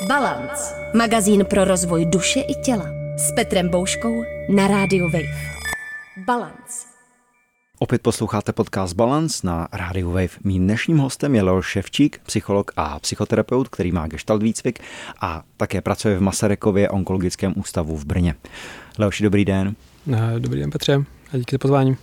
[0.00, 0.74] Balance.
[0.94, 2.86] Magazín pro rozvoj duše i těla.
[3.16, 5.52] S Petrem Bouškou na rádiu Wave.
[6.26, 6.86] Balance.
[7.78, 10.28] Opět posloucháte podcast Balance na rádiu Wave.
[10.44, 14.78] Mým dnešním hostem je Leo Ševčík, psycholog a psychoterapeut, který má gestalt výcvik
[15.20, 18.34] a také pracuje v Masarykově onkologickém ústavu v Brně.
[18.98, 19.74] Leoši, dobrý den.
[20.38, 21.96] Dobrý den Petře a díky za pozvání.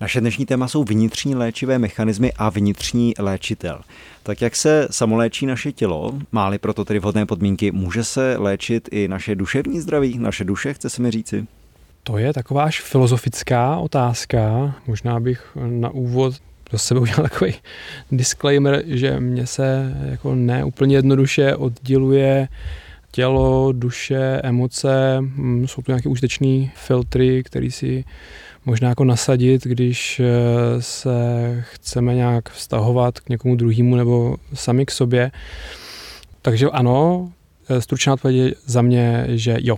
[0.00, 3.80] Naše dnešní téma jsou vnitřní léčivé mechanismy a vnitřní léčitel.
[4.22, 9.08] Tak jak se samoléčí naše tělo, máli proto tedy vhodné podmínky, může se léčit i
[9.08, 11.46] naše duševní zdraví, naše duše, chce se mi říci?
[12.02, 14.74] To je taková až filozofická otázka.
[14.86, 16.34] Možná bych na úvod
[16.72, 17.54] do sebe udělal takový
[18.12, 22.48] disclaimer, že mě se jako neúplně jednoduše odděluje
[23.10, 25.20] tělo, duše, emoce.
[25.20, 28.04] Mm, jsou to nějaké užitečné filtry, které si
[28.64, 31.14] možná jako nasadit, když eh, se
[31.70, 35.30] chceme nějak vztahovat k někomu druhému nebo sami k sobě.
[36.42, 37.30] Takže ano,
[37.68, 39.76] eh, stručná odpověď za mě, že jo.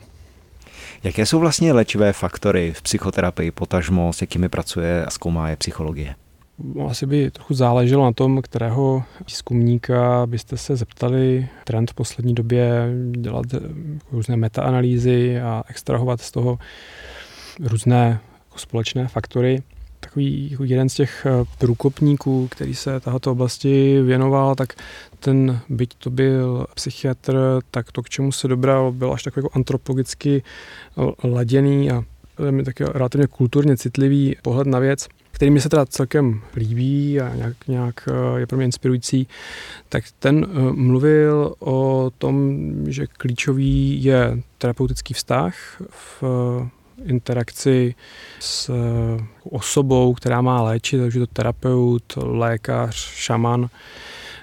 [1.04, 6.14] Jaké jsou vlastně léčivé faktory v psychoterapii, potažmo, s jakými pracuje a zkoumá je psychologie?
[6.74, 11.48] No, asi by trochu záleželo na tom, kterého výzkumníka byste se zeptali.
[11.64, 13.46] Trend v poslední době dělat
[14.12, 16.58] různé metaanalýzy a extrahovat z toho
[17.60, 18.20] různé
[18.56, 19.62] společné faktory.
[20.00, 24.72] Takový jako jeden z těch eh, průkopníků, který se tato oblasti věnoval, tak
[25.20, 29.56] ten, byť to byl psychiatr, tak to, k čemu se dobral, byl až takový jako
[29.56, 32.04] antropologicky eh, laděný a
[32.64, 37.56] taky relativně kulturně citlivý pohled na věc, který mi se teda celkem líbí a nějak,
[37.68, 39.28] nějak eh, je pro mě inspirující,
[39.88, 46.22] tak ten mluvil o tom, že klíčový je terapeutický vztah v
[47.04, 47.94] interakci
[48.40, 53.68] s eh, osobou, která má léčit, takže to terapeut, lékař, šaman.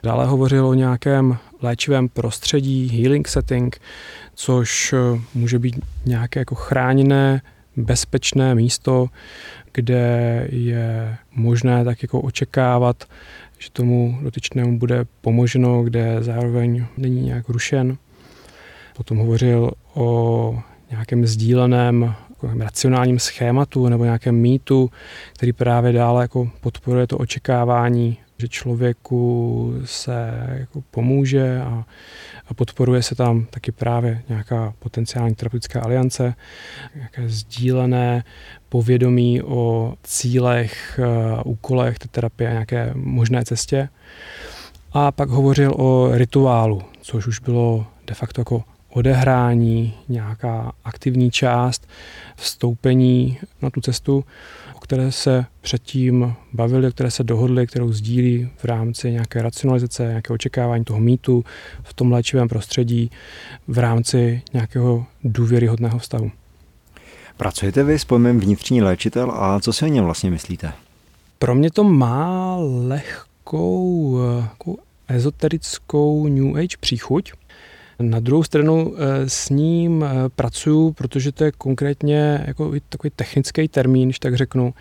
[0.03, 3.81] Dále hovořil o nějakém léčivém prostředí, healing setting,
[4.35, 7.41] což eh, může být nějaké jako chráněné,
[7.77, 9.07] bezpečné místo,
[9.73, 13.03] kde je možné tak jako očekávat,
[13.59, 17.97] že tomu dotyčnému bude pomoženo, kde zároveň není nějak rušen.
[18.97, 20.59] Potom hovořil o
[20.91, 22.15] nějakém sdíleném
[22.57, 24.91] racionálním schématu nebo nějakém mýtu,
[25.33, 31.85] který právě dále jako podporuje to očekávání, že člověku se jako pomůže a,
[32.47, 36.35] a podporuje se tam taky právě nějaká potenciální terapeutická aliance,
[36.95, 38.23] nějaké sdílené
[38.69, 40.99] povědomí o cílech,
[41.37, 43.89] a úkolech té terapie, nějaké možné cestě.
[44.93, 51.87] A pak hovořil o rituálu, což už bylo de facto jako odehrání, nějaká aktivní část,
[52.35, 54.25] vstoupení na tu cestu,
[54.75, 60.03] o které se předtím bavili, o které se dohodli, kterou sdílí v rámci nějaké racionalizace,
[60.07, 61.43] nějaké očekávání toho mýtu
[61.83, 63.11] v tom léčivém prostředí,
[63.67, 66.31] v rámci nějakého důvěryhodného vztahu.
[67.37, 70.71] Pracujete vy s pojmem vnitřní léčitel a co si o něm vlastně myslíte?
[71.39, 74.13] Pro mě to má lehkou,
[74.63, 74.77] lehkou
[75.07, 77.33] ezoterickou New Age příchuť,
[77.99, 83.67] na druhou stranu eh, s ním eh, pracuju, protože to je konkrétně jako takový technický
[83.67, 84.73] termín, když tak řeknu,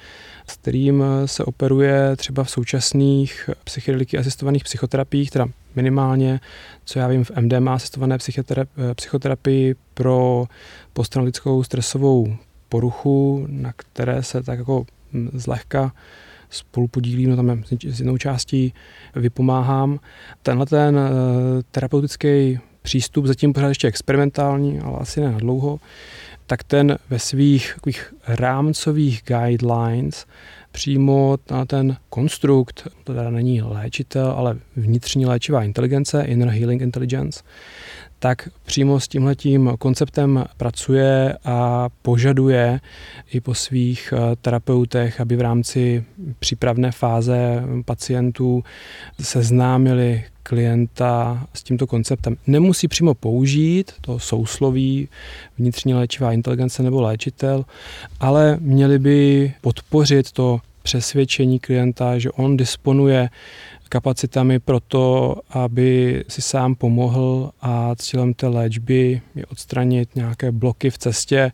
[0.49, 5.47] s kterým eh, se operuje třeba v současných psychedeliky asistovaných psychoterapiích, teda
[5.77, 6.41] minimálně,
[6.85, 8.19] co já vím, v MDMA asistované
[8.95, 10.45] psychoterapii pro
[10.93, 12.37] posttraumatickou stresovou
[12.69, 15.93] poruchu, na které se tak jako hm, zlehka
[16.51, 18.75] spolu podílím, no tam s jednou částí
[19.17, 19.99] vypomáhám.
[20.43, 21.01] Tenhle ten
[21.71, 25.81] terapeutický přístup, zatím pořád ještě experimentální, ale asi ne na dlouho,
[26.47, 30.27] tak ten ve svých takových rámcových guidelines
[30.73, 37.43] přímo na ten konstrukt, to teda není léčitel, ale vnitřní léčivá inteligence, inner healing intelligence,
[38.23, 42.81] tak přímo s tímhletím konceptem pracuje a požaduje
[43.33, 46.05] i po svých eh, terapeutech, aby v rámci
[46.39, 48.65] přípravné fáze pacientů
[49.21, 52.37] seznámili klienta s tímto konceptem.
[52.47, 55.09] Nemusí přímo použít to sousloví
[55.59, 57.65] vnitřní léčivá inteligence nebo léčitel,
[58.21, 63.29] ale měli by podpořit to přesvědčení klienta, že on disponuje
[63.93, 70.91] kapacitami pro to, aby si sám pomohl a cílem té léčby je odstranit nějaké bloky
[70.91, 71.53] v cestě,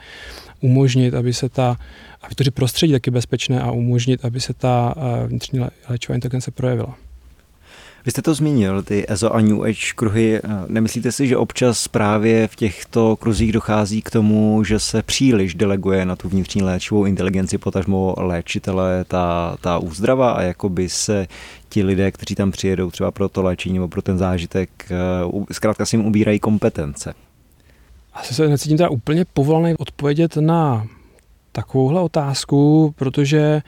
[0.61, 1.77] umožnit, aby se ta,
[2.23, 7.08] aby to prostředí taky bezpečné a umožnit, aby se ta eh, vnitřní léčivá inteligence projevila.
[8.05, 10.41] Vy jste to zmínil, ty EZO a New Age kruhy.
[10.67, 16.05] Nemyslíte si, že občas právě v těchto kruzích dochází k tomu, že se příliš deleguje
[16.05, 21.27] na tu vnitřní léčivou inteligenci, potažmo léčitele, ta, ta úzdrava a jako by se
[21.69, 25.87] ti lidé, kteří tam přijedou třeba pro to léčení nebo pro ten zážitek, eh, zkrátka
[25.87, 27.15] si jim ubírají kompetence?
[28.15, 30.87] Asi se necítím teda úplně povolaný odpovědět na
[31.53, 33.62] takovouhle otázku, protože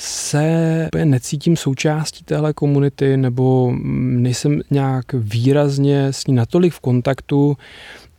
[0.00, 7.56] se necítím součástí téhle komunity nebo nejsem nějak výrazně s ní natolik v kontaktu,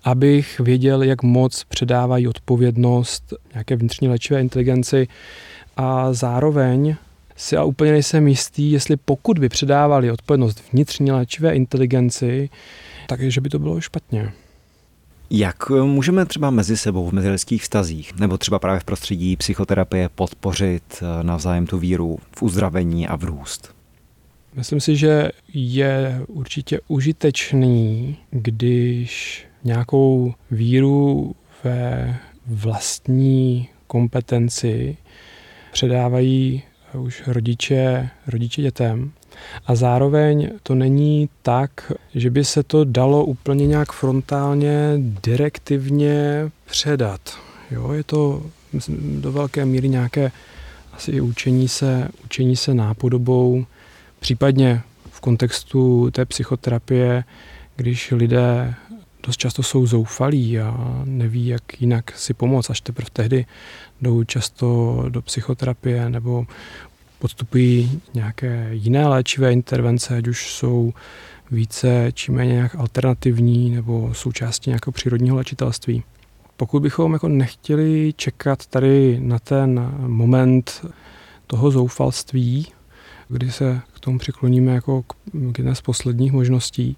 [0.04, 5.08] abych věděl, jak moc předávají odpovědnost nějaké vnitřní léčivé inteligenci
[5.78, 6.96] a zároveň
[7.36, 12.50] si a úplně nejsem jistý, jestli pokud by předávali odpovědnost vnitřní léčivé inteligenci,
[13.08, 14.32] takže by to bylo špatně.
[15.31, 20.84] Jak můžeme třeba mezi sebou v mezilidských vztazích nebo třeba právě v prostředí psychoterapie podpořit
[21.02, 23.76] eh, navzájem tu víru v uzdravení a v růst?
[24.54, 32.16] Myslím si, že je určitě užitečný, když nějakou víru ve
[32.48, 34.98] vlastní kompetenci
[35.72, 39.12] předávají už rodiče, rodiče dětem.
[39.65, 44.94] A zároveň to není tak, že by se to dalo úplně nějak frontálně,
[45.24, 47.21] direktivně předat.
[47.71, 48.44] Jo, je to
[48.74, 50.31] myslím, do velké míry nějaké
[50.94, 53.65] asi učení se, učení se nápodobou,
[54.19, 54.81] případně
[55.12, 57.24] v kontextu té psychoterapie,
[57.75, 58.75] když lidé
[59.24, 63.45] dost často jsou zoufalí a neví, jak jinak si pomoct, až teprve tehdy
[64.01, 66.45] jdou často do psychoterapie nebo
[67.19, 70.94] podstupují nějaké jiné léčivé intervence, ať už jsou
[71.51, 76.04] více či méně nějak alternativní nebo součástí nějakého přírodního léčitelství.
[76.57, 80.86] Pokud bychom jako nechtěli čekat tady na ten moment
[81.48, 82.68] toho zoufalství,
[83.27, 85.04] kdy se k tomu přikloníme jako
[85.51, 86.98] k jedné z posledních možností,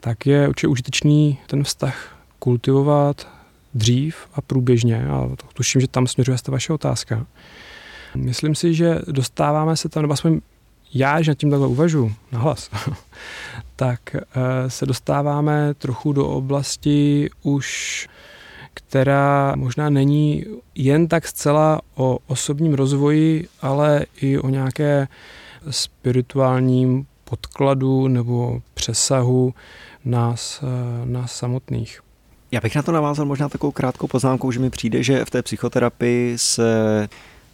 [0.00, 3.28] tak je určitě užitečný ten vztah kultivovat
[3.74, 5.08] dřív a průběžně.
[5.08, 7.26] A tuším, že tam směřuje ta vaše otázka.
[8.14, 10.40] Myslím si, že dostáváme se tam, nebo aspoň
[10.94, 12.70] já, že nad tím takhle uvažu nahlas,
[13.76, 14.20] tak eh,
[14.70, 18.08] se dostáváme trochu do oblasti už,
[18.74, 20.44] která možná není
[20.74, 25.08] jen tak zcela o osobním rozvoji, ale i o nějaké
[25.70, 29.54] spirituálním podkladu nebo přesahu
[30.04, 32.00] nás, eh, nás samotných.
[32.50, 35.42] Já bych na to navázal možná takovou krátkou poznámkou, že mi přijde, že v té
[35.42, 37.08] psychoterapii se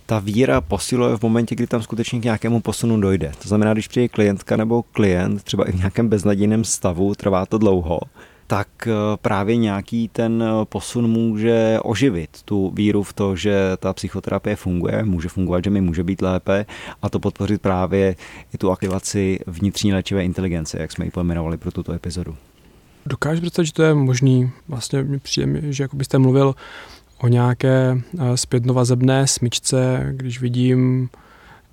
[0.07, 3.33] ta víra posiluje v momentě, kdy tam skutečně k nějakému posunu dojde.
[3.43, 7.59] To znamená, když přijde klientka nebo klient, třeba i v nějakém beznadějném stavu, trvá to
[7.59, 8.01] dlouho,
[8.47, 8.93] tak eh,
[9.23, 15.05] právě nějaký ten eh, posun může oživit tu víru v to, že ta psychoterapie funguje,
[15.05, 16.67] může fungovat, že mi může být lépe
[17.03, 18.17] a to podpořit právě
[18.55, 22.37] i tu aktivaci vnitřní léčivé inteligence, jak jsme ji pojmenovali pro tuto epizodu.
[23.07, 24.51] Dokážu představit, že to je možný.
[24.69, 26.55] Vlastně mi přijde, že jako byste mluvil
[27.25, 31.09] o nějaké eh, zpětnovazebné smyčce, když vidím,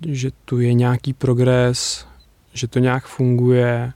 [0.06, 2.06] že tu je nějaký progres,
[2.52, 3.92] že to nějak funguje,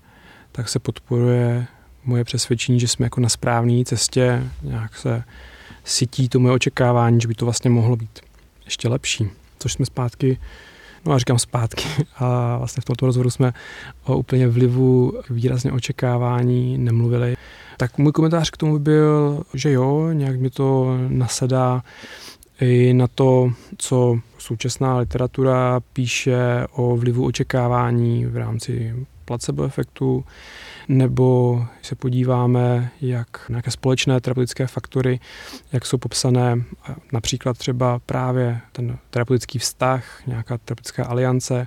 [0.52, 1.66] tak se podporuje
[2.04, 5.24] moje přesvědčení, že jsme jako na správné cestě, nějak se
[5.84, 8.20] sytí to moje očekávání, že by to vlastně mohlo být
[8.64, 9.28] ještě lepší.
[9.58, 10.38] Což jsme zpátky,
[11.04, 11.84] no já říkám zpátky,
[12.16, 13.52] a vlastně v tomto rozhovoru jsme
[14.04, 17.36] o úplně vlivu výrazně očekávání nemluvili.
[17.76, 21.82] Tak můj komentář k tomu by byl, že jo, nějak mi to nasedá
[22.60, 28.94] i na to, co současná literatura píše o vlivu očekávání v rámci
[29.24, 30.24] placebo efektu,
[30.88, 35.20] nebo se podíváme, jak nějaké společné terapeutické faktory,
[35.72, 36.56] jak jsou popsané
[37.12, 41.66] například třeba právě ten terapeutický vztah, nějaká terapeutická aliance,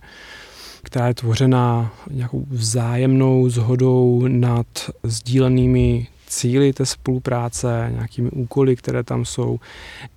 [0.84, 4.68] která je tvořená nějakou vzájemnou zhodou nad
[5.04, 9.60] sdílenými cíly té spolupráce, nějakými úkoly, které tam jsou,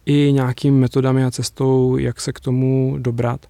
[0.07, 3.47] i nějakými metodami a cestou, jak se k tomu dobrat.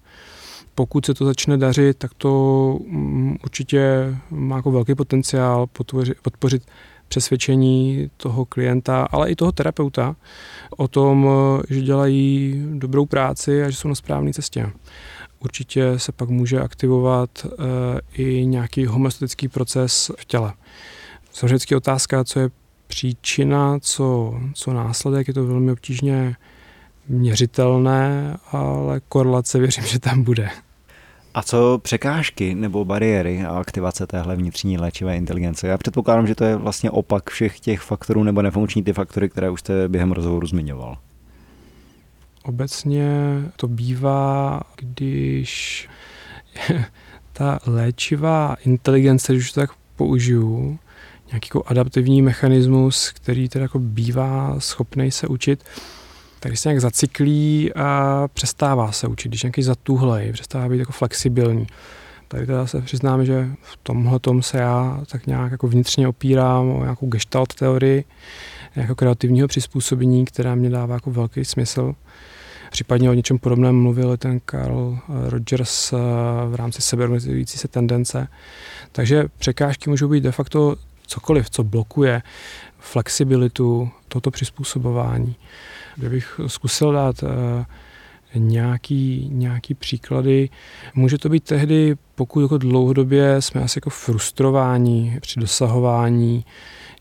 [0.75, 6.63] Pokud se to začne dařit, tak to mm, určitě má jako velký potenciál podpořit, podpořit
[7.07, 10.15] přesvědčení toho klienta, ale i toho terapeuta
[10.77, 11.29] o tom,
[11.69, 14.71] že dělají dobrou práci a že jsou na správné cestě
[15.43, 20.53] určitě se pak může aktivovat eh, i nějaký homeostatický proces v těle.
[21.31, 22.49] Samozřejmě otázka, co je
[22.87, 26.35] příčina, co, co následek, je to velmi obtížně
[27.07, 30.49] měřitelné, ale korelace věřím, že tam bude.
[31.33, 35.67] A co překážky nebo bariéry a aktivace téhle vnitřní léčivé inteligence?
[35.67, 39.49] Já předpokládám, že to je vlastně opak všech těch faktorů nebo nefunkční ty faktory, které
[39.49, 40.97] už jste během rozhovoru zmiňoval.
[42.43, 43.07] Obecně
[43.55, 45.87] to bývá, když
[47.33, 50.79] ta léčivá inteligence, když to tak použiju,
[51.27, 55.63] nějaký jako adaptivní mechanismus, který teda jako bývá schopný se učit,
[56.39, 61.67] tak se nějak zacyklí a přestává se učit, když nějaký zatuhlej, přestává být jako flexibilní.
[62.27, 66.69] Tady teda se přiznám, že v tomhle tom se já tak nějak jako vnitřně opírám
[66.69, 68.03] o nějakou gestalt teorii,
[68.75, 71.95] jako kreativního přizpůsobení, která mě dává jako velký smysl.
[72.73, 75.97] Případně o něčem podobném mluvil ten Carl Rogers eh,
[76.47, 78.27] v rámci sebeorganizující se tendence.
[78.91, 80.75] Takže překážky můžou být de facto
[81.07, 82.21] cokoliv, co blokuje
[82.79, 85.35] flexibilitu, toto přizpůsobování.
[85.95, 87.65] Kdybych zkusil dát eh,
[88.35, 90.49] nějaký, nějaký příklady.
[90.95, 96.45] Může to být tehdy, pokud jako dlouhodobě jsme asi jako frustrováni při dosahování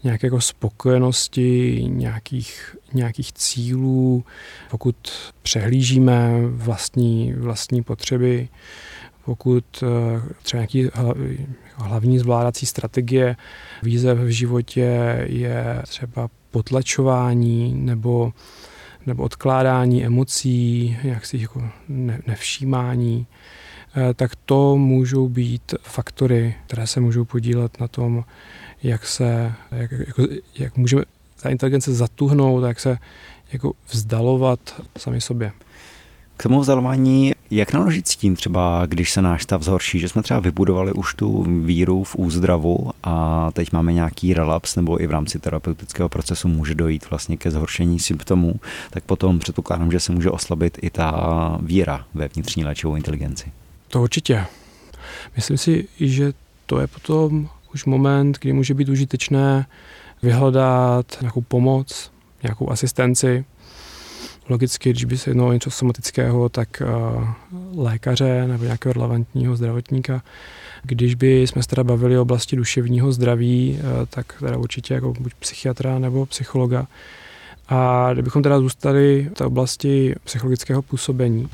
[0.04, 4.24] nějaké jako spokojenosti, nějakých, nějakých cílů,
[4.70, 4.96] pokud
[5.42, 8.48] přehlížíme vlastní, vlastní potřeby,
[9.24, 10.88] pokud eh, třeba nějaký
[11.74, 13.36] hlavní zvládací strategie
[13.82, 18.32] výzev v životě je třeba potlačování nebo
[19.06, 21.68] nebo odkládání emocí, jak si jako
[22.26, 23.26] nevšímání,
[23.96, 28.24] eh, tak to můžou být faktory, které se můžou podílet na tom,
[28.82, 30.22] jak se, jak, jako,
[30.58, 31.02] jak můžeme
[31.42, 32.98] ta inteligence zatuhnout, jak se
[33.52, 35.52] jako vzdalovat sami sobě.
[36.36, 40.22] K tomu vzdalování, jak naložit s tím třeba, když se náš stav zhorší, že jsme
[40.22, 45.10] třeba vybudovali už tu víru v úzdravu a teď máme nějaký relaps nebo i v
[45.10, 48.54] rámci terapeutického procesu může dojít vlastně ke zhoršení symptomů,
[48.90, 53.52] tak potom předpokládám, že se může oslabit i ta víra ve vnitřní léčivou inteligenci.
[53.88, 54.46] To určitě.
[55.36, 56.32] Myslím si, že
[56.66, 59.66] to je potom už moment, kdy může být užitečné
[60.22, 62.10] vyhledat nějakou pomoc,
[62.42, 63.44] nějakou asistenci,
[64.48, 66.82] Logicky, když by se jednalo o něco somatického, tak
[67.14, 67.24] uh,
[67.76, 70.22] lékaře nebo nějakého relevantního zdravotníka.
[70.82, 75.12] Když by jsme se teda bavili o oblasti duševního zdraví, uh, tak teda určitě jako
[75.20, 76.86] buď psychiatra nebo psychologa.
[77.68, 81.48] A kdybychom teda zůstali v té oblasti psychologického působení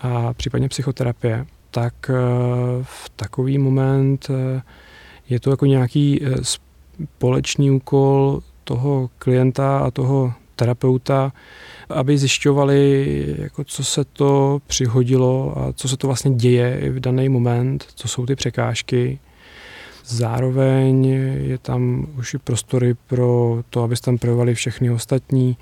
[0.00, 2.16] a případně psychoterapie, tak uh,
[2.82, 4.28] v takový moment
[5.28, 11.32] je to jako nějaký společný úkol toho klienta a toho terapeuta,
[11.90, 12.80] aby zjišťovali,
[13.38, 18.08] jako co se to přihodilo a co se to vlastně děje v daný moment, co
[18.08, 19.18] jsou ty překážky.
[20.06, 21.04] Zároveň
[21.50, 25.56] je tam už i prostory pro to, aby tam projevovali všechny ostatní,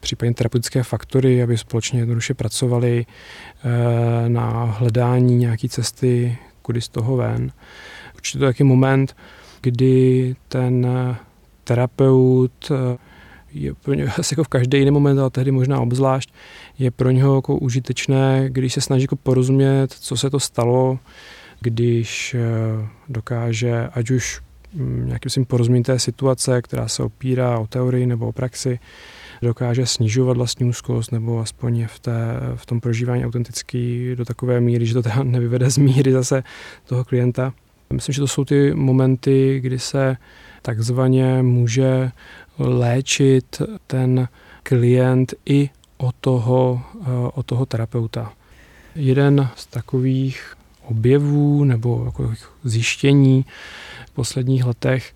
[0.00, 7.16] případně terapeutické faktory, aby společně jednoduše pracovali eh, na hledání nějaké cesty, kudy z toho
[7.16, 7.52] ven.
[8.14, 9.16] Určitě to je taky moment,
[9.60, 10.86] kdy ten
[11.64, 12.96] terapeut eh,
[13.62, 16.32] je pro něj asi jako v každý jiný moment, ale tehdy možná obzvlášť,
[16.78, 20.98] je pro něho jako užitečné, když se snaží jako porozumět, co se to stalo,
[21.60, 24.40] když eh, dokáže, ať už
[24.74, 28.78] mm, nějakým svým porozumění té situace, která se opírá o teorii nebo o praxi,
[29.42, 32.12] dokáže snižovat vlastní úzkost nebo aspoň v, té,
[32.54, 36.42] v tom prožívání autentický do takové míry, že to teda nevyvede z míry zase
[36.84, 37.52] toho klienta.
[37.92, 40.16] Myslím, že to jsou ty momenty, kdy se
[40.66, 42.10] takzvaně může
[42.58, 44.28] léčit ten
[44.62, 48.32] klient i o toho, eh, o toho terapeuta.
[48.94, 52.32] Jeden z takových objevů nebo jako
[52.64, 53.44] zjištění
[54.06, 55.14] v posledních letech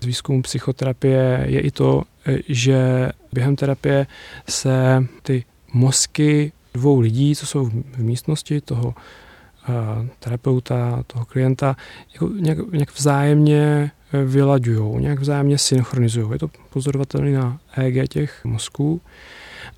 [0.00, 4.06] z výzkumu psychoterapie je i to, eh, že během terapie
[4.48, 11.76] se ty mozky dvou lidí, co jsou v místnosti toho eh, terapeuta, toho klienta,
[12.12, 13.90] jako nějak, nějak vzájemně
[14.24, 16.32] vylaďují, nějak vzájemně synchronizují.
[16.32, 19.00] Je to pozorovatelné na EG těch mozků.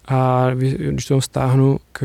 [0.09, 0.51] A
[0.91, 2.05] když to stáhnu k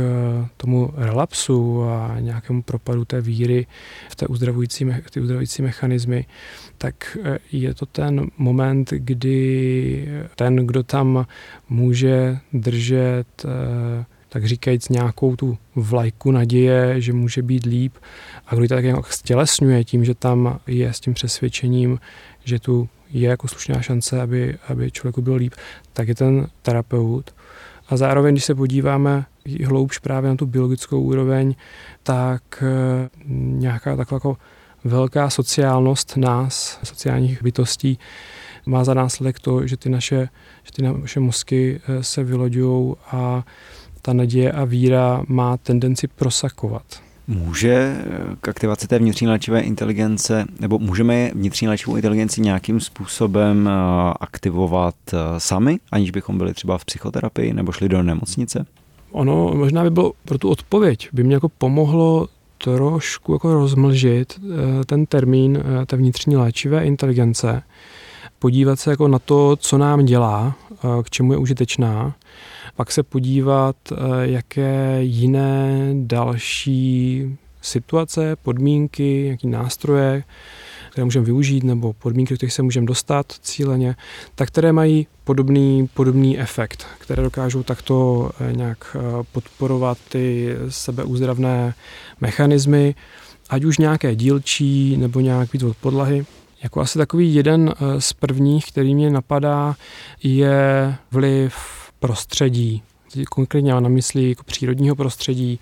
[0.58, 3.68] tomu relapsu a nějakému propadu té víry
[4.10, 6.26] v té uzdravující, ty uzdravující mechanismy,
[6.78, 11.26] tak e, je to ten moment, kdy ten, kdo tam
[11.70, 17.94] může držet e, tak říkajíc nějakou tu vlajku naděje, že může být líp
[18.48, 22.00] a kdo ji tak nějak stělesňuje tím, že tam je s tím přesvědčením,
[22.44, 25.54] že tu je jako slušná šance, aby, aby člověku bylo líp,
[25.94, 27.36] tak je ten terapeut.
[27.90, 29.26] A zároveň, když se podíváme
[29.66, 31.56] hloubš právě na tu biologickou úroveň,
[32.04, 34.38] tak eh, nějaká taková jako
[34.84, 38.00] velká sociálnost nás, sociálních bytostí,
[38.66, 40.30] má za následek to, že ty naše,
[40.64, 43.44] že ty naše mozky eh, se vyloďují a
[44.10, 46.84] ta naděje a víra má tendenci prosakovat.
[47.28, 47.98] Může
[48.42, 53.72] k aktivaci té vnitřní léčivé inteligence, nebo můžeme vnitřní léčivou inteligenci nějakým způsobem eh,
[54.20, 58.66] aktivovat eh, sami, aniž bychom byli třeba v psychoterapii nebo šli do nemocnice?
[59.12, 64.86] Ono možná by bylo pro tu odpověď, by mě jako pomohlo trošku jako rozmlžit eh,
[64.86, 67.64] ten termín té vnitřní léčivé inteligence,
[68.40, 70.56] podívat se jako na to, co nám dělá,
[71.04, 72.14] k čemu je užitečná,
[72.80, 73.76] pak se podívat,
[74.22, 77.24] jaké jiné další
[77.62, 80.24] situace, podmínky, jaký nástroje,
[80.92, 83.96] které můžeme využít, nebo podmínky, kterých se můžeme dostat cíleně,
[84.36, 91.74] tak které mají podobný, podobný efekt, které dokážou takto eh, nějak eh, podporovat ty sebeuzdravné
[92.22, 92.96] mechanismy,
[93.50, 96.26] ať už nějaké dílčí nebo nějak víc od podlahy.
[96.64, 99.76] Jako asi takový jeden eh, z prvních, který mě napadá,
[100.24, 101.54] je vliv
[102.00, 102.84] prostředí.
[103.30, 105.60] Konkrétně mám na mysli jako přírodního prostředí,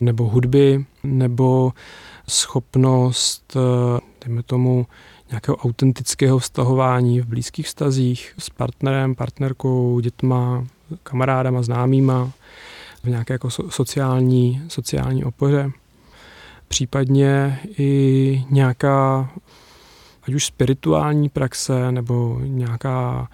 [0.00, 1.72] nebo hudby, nebo
[2.28, 3.56] schopnost,
[4.24, 4.86] dejme tomu,
[5.30, 10.66] nějakého autentického vztahování v blízkých vztazích s partnerem, partnerkou, dětma,
[11.02, 12.30] kamarádama, známýma,
[13.04, 15.70] v nějaké jako sociální, sociální opoře.
[16.68, 19.30] Případně i nějaká,
[20.22, 23.28] ať už spirituální praxe, nebo nějaká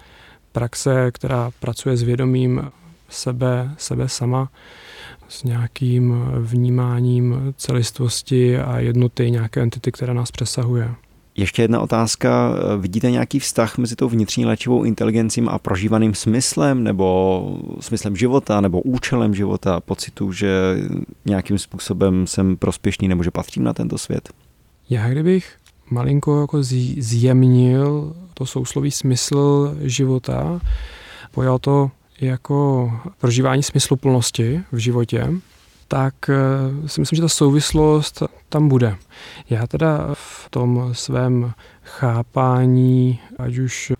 [0.57, 2.71] praxe, která pracuje s vědomím
[3.09, 4.49] sebe, sebe sama,
[5.29, 10.89] s nějakým vnímáním celistvosti a jednoty nějaké entity, která nás přesahuje.
[11.35, 12.53] Ještě jedna otázka.
[12.77, 18.81] Vidíte nějaký vztah mezi tou vnitřní léčivou inteligencí a prožívaným smyslem nebo smyslem života nebo
[18.81, 20.49] účelem života, pocitu, že
[21.25, 24.29] nějakým způsobem jsem prospěšný nebo že patřím na tento svět?
[24.89, 25.55] Já kdybych
[25.89, 26.57] malinko jako
[26.97, 30.59] zjemnil to sousloví smysl života,
[31.31, 31.91] pojal to
[32.21, 35.27] jako prožívání smysluplnosti v životě,
[35.87, 38.95] tak eh, si myslím, že ta souvislost tam bude.
[39.49, 41.53] Já teda v tom svém
[41.83, 43.93] chápání, ať už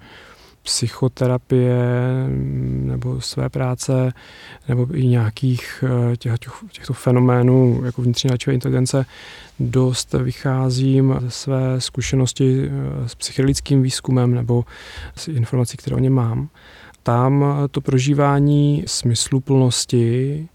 [0.67, 1.77] psychoterapie
[2.59, 4.13] nebo své práce
[4.67, 6.33] nebo i nějakých eh, těch,
[6.71, 9.05] těchto fenoménů jako vnitřní léčivé inteligence
[9.59, 14.65] dost vycházím ze své zkušenosti eh, s psychedelickým výzkumem nebo
[15.15, 16.50] s informací, které o něm mám.
[17.03, 20.47] Tam to prožívání smysluplnosti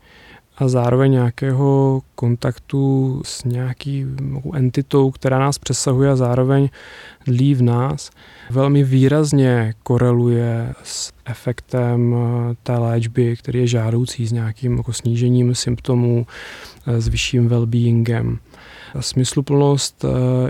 [0.59, 4.07] a zároveň nějakého kontaktu s nějaký
[4.55, 6.69] entitou, která nás přesahuje a zároveň
[7.27, 8.11] dlí v nás,
[8.51, 12.17] velmi výrazně koreluje s efektem
[12.63, 16.27] té léčby, který je žádoucí s nějakým jako snížením symptomů,
[16.87, 18.39] s vyšším well-beingem.
[19.01, 20.05] Smysluplnost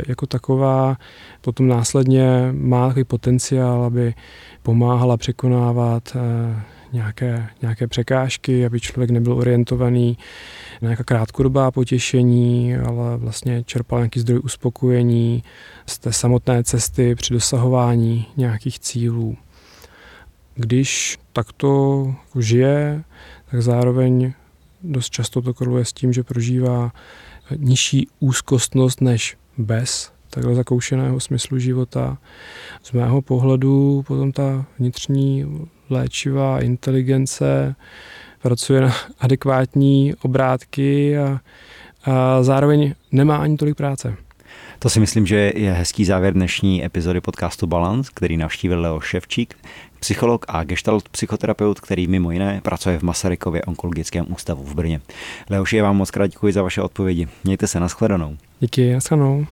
[0.09, 0.97] jako taková
[1.41, 4.15] potom následně má takový potenciál, aby
[4.63, 10.19] pomáhala překonávat eh, nějaké, nějaké překážky, aby člověk nebyl orientovaný
[10.83, 15.45] na nějaká krátkodobá potěšení, ale vlastně čerpal nějaký zdroj uspokojení
[15.87, 19.37] z té samotné cesty při dosahování nějakých cílů.
[20.55, 23.05] Když takto žije,
[23.51, 24.33] tak zároveň
[24.83, 26.93] dost často to koreluje s tím, že prožívá
[27.57, 32.19] nižší úzkostnost než bez takhle zakoušeného smyslu života.
[32.83, 35.47] Z mého pohledu potom ta vnitřní
[35.91, 37.75] léčivá inteligence
[38.43, 41.41] pracuje na adekvátní obrátky a,
[42.05, 44.17] a zároveň nemá ani tolik práce.
[44.79, 49.55] To si myslím, že je hezký závěr dnešní epizody podcastu Balance, který navštívil Leo Ševčík,
[50.01, 55.01] psycholog a gestalt psychoterapeut, který mimo jiné pracuje v Masarykově onkologickém ústavu v Brně.
[55.51, 57.29] Leoši, já vám moc krát děkuji za vaše odpovědi.
[57.45, 58.37] Mějte se, nashledanou.
[58.61, 59.47] Díky, nashledanou.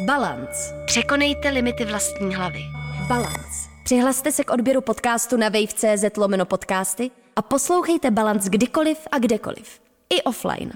[0.00, 0.84] Balance.
[0.84, 2.60] Překonejte limity vlastní hlavy.
[3.08, 3.68] Balance.
[3.84, 9.80] Přihlaste se k odběru podcastu na wave.cz lomeno podcasty a poslouchejte Balance kdykoliv a kdekoliv.
[10.10, 10.72] I offline.